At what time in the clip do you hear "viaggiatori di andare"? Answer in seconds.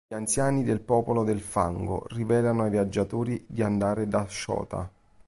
2.71-4.07